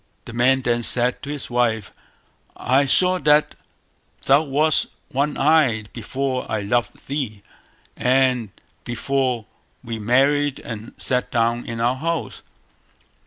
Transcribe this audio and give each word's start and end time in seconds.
The 0.25 0.33
man 0.33 0.63
then 0.63 0.81
said 0.81 1.21
to 1.21 1.29
his 1.29 1.47
wife 1.51 1.93
"I 2.57 2.87
saw 2.87 3.19
that 3.19 3.53
thou 4.25 4.41
wast 4.41 4.87
one 5.11 5.37
eyed 5.37 5.91
before 5.93 6.51
I 6.51 6.61
loved 6.61 7.05
thee, 7.07 7.43
and 7.95 8.49
before 8.83 9.45
we 9.83 9.99
married 9.99 10.57
and 10.59 10.95
sat 10.97 11.29
down 11.29 11.67
in 11.67 11.79
our 11.79 11.97
house". 11.97 12.41